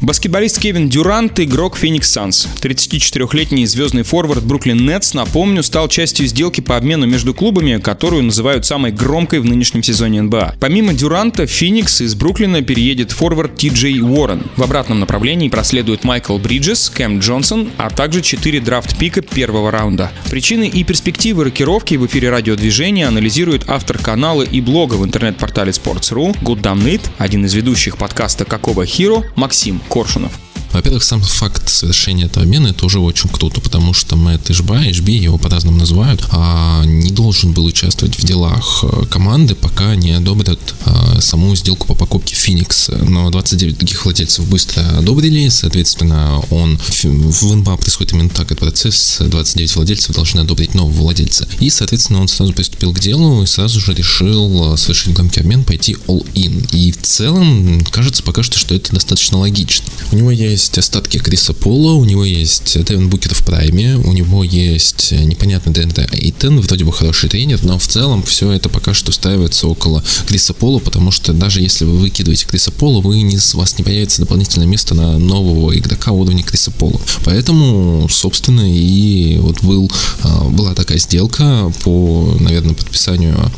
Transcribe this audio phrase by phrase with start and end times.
[0.00, 2.46] Баскетболист Кевин Дюрант– игрок Феникс Санс.
[2.60, 8.64] 34-летний звездный форвард Бруклин Нетс, напомню, стал частью сделки по обмену между клубами, которую называют
[8.64, 10.54] самой громкой в нынешнем сезоне НБА.
[10.60, 14.44] Помимо Дюранта, Феникс из Бруклина переедет форвард Ти Джей Уоррен.
[14.56, 20.12] В обратном направлении проследуют Майкл Бриджес, Кэм Джонсон, а также 4 драфт-пика первого раунда.
[20.30, 26.36] Причины и перспективы рокировки в эфире радиодвижения анализирует автор канала и блога в интернет-портале Sports.ru
[26.40, 30.47] Гуддам Нит, один из ведущих подкаста «Какого Хиро» Максим Коршунов.
[30.72, 35.12] Во-первых, сам факт совершения этого обмена это уже очень круто, потому что Мэтт Ишба, Ишби,
[35.12, 40.58] его по-разному называют, а не должен был участвовать в делах э, команды, пока не одобрят
[40.84, 42.90] а, саму сделку по покупке Феникс.
[43.02, 49.18] Но 29 других владельцев быстро одобрили, соответственно, он в НБА происходит именно так этот процесс,
[49.20, 51.48] 29 владельцев должны одобрить нового владельца.
[51.60, 55.96] И, соответственно, он сразу приступил к делу и сразу же решил совершить громкий обмен, пойти
[56.06, 56.68] all-in.
[56.72, 59.86] И в целом, кажется пока что, что это достаточно логично.
[60.12, 64.12] У него есть есть остатки Криса Пола, у него есть Дэвин Букер в прайме, у
[64.12, 68.92] него есть непонятный Дэнте Эйтон, вроде бы хороший тренер, но в целом все это пока
[68.92, 73.36] что ставится около Криса Пола, потому что даже если вы выкидываете Криса Пола, вы не,
[73.36, 77.00] у вас не появится дополнительное место на нового игрока уровня Криса Пола.
[77.24, 79.88] Поэтому, собственно, и вот был,
[80.22, 83.52] а, была такая сделка по, наверное, подписанию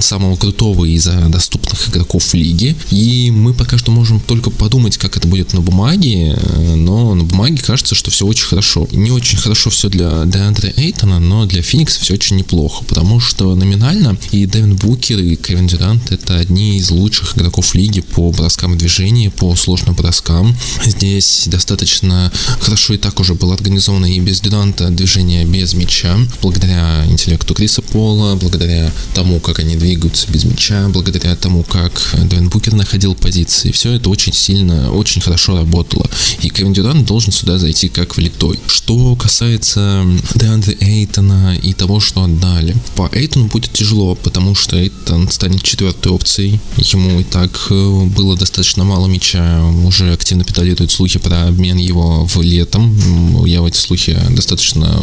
[0.00, 2.74] самого крутого из доступных игроков в лиге.
[2.90, 6.37] И мы пока что можем только подумать, как это будет на бумаге,
[6.76, 8.88] но на бумаге кажется, что все очень хорошо.
[8.92, 13.54] Не очень хорошо все для Деандре Эйтона, но для Феникса все очень неплохо, потому что
[13.54, 18.74] номинально и Дэвин Букер, и Кевин Дюрант это одни из лучших игроков лиги по броскам
[18.74, 20.56] в движении, по сложным броскам.
[20.84, 27.04] Здесь достаточно хорошо и так уже было организовано и без Дюранта движение без мяча, благодаря
[27.06, 32.74] интеллекту Криса Пола, благодаря тому, как они двигаются без мяча, благодаря тому, как Дэвин Букер
[32.74, 33.70] находил позиции.
[33.72, 36.08] Все это очень сильно, очень хорошо работало.
[36.42, 38.58] И Кевин Дюрант должен сюда зайти как влитой.
[38.66, 42.74] Что касается Деандре Эйтона и того, что отдали.
[42.96, 46.60] По Эйтону будет тяжело, потому что Эйтон станет четвертой опцией.
[46.76, 49.62] Ему и так э, было достаточно мало мяча.
[49.84, 53.44] Уже активно педалируют слухи про обмен его в летом.
[53.44, 55.00] Я в эти слухи достаточно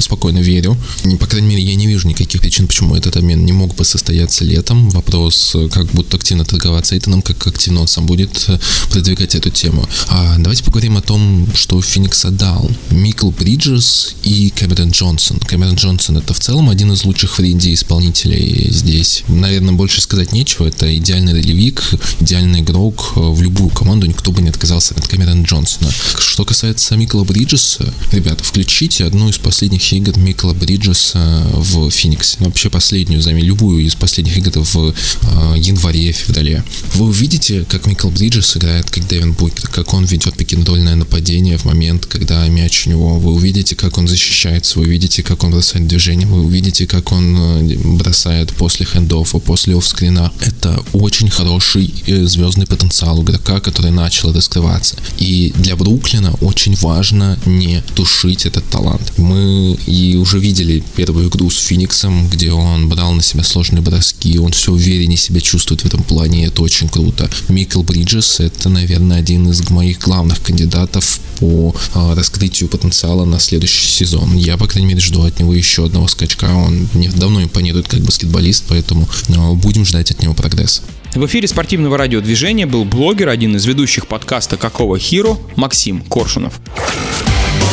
[0.00, 0.76] спокойно верю.
[1.20, 4.44] По крайней мере, я не вижу никаких причин, почему этот обмен не мог бы состояться
[4.44, 4.88] летом.
[4.90, 8.58] Вопрос, как будут активно торговаться Эйтоном, как активно он сам будет э,
[8.90, 9.88] продвигать эту тему.
[10.08, 12.70] А давайте поговорим о том, что Феникс отдал.
[12.90, 15.38] Микл Бриджес и Кэмерон Джонсон.
[15.38, 19.24] Кэмерон Джонсон это в целом один из лучших в ринде исполнителей здесь.
[19.28, 20.66] Наверное, больше сказать нечего.
[20.66, 21.82] Это идеальный ролевик,
[22.20, 24.06] идеальный игрок в любую команду.
[24.06, 25.90] Никто бы не отказался от Кэмерона Джонсона.
[26.18, 32.36] Что касается Микла Бриджеса, ребята, включите одну из последних игр Микла Бриджеса в Фениксе.
[32.40, 36.64] Ну, вообще последнюю, займи любую из последних игр в э, январе, феврале.
[36.94, 41.64] Вы увидите, как Микл Бриджес играет, как Дэвин Букер, как он ведет пикинг-дольное нападение в
[41.64, 43.18] момент, когда мяч у него.
[43.18, 47.36] Вы увидите, как он защищается, вы увидите, как он бросает движение, вы увидите, как он
[47.36, 50.32] э, бросает после хендофа, после офскрина.
[50.40, 54.96] Это очень хороший э, звездный потенциал игрока, который начал раскрываться.
[55.18, 59.12] И для Бруклина очень важно не тушить этот талант.
[59.16, 64.38] Мы и уже видели первую игру с Фениксом, где он брал на себя сложные броски,
[64.38, 67.28] он все увереннее себя чувствует в этом плане, это очень круто.
[67.48, 73.88] Микл Бриджес это, наверное, один из моих главных кандидатов по а, раскрытию потенциала на следующий
[73.88, 74.36] сезон.
[74.36, 76.46] Я, по крайней мере, жду от него еще одного скачка.
[76.46, 80.82] Он мне давно импонирует как баскетболист, поэтому а, будем ждать от него прогресса.
[81.14, 86.60] В эфире спортивного радиодвижения был блогер, один из ведущих подкаста «Какого Хиро» Максим Коршунов.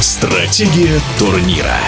[0.00, 1.78] Стратегия турнира.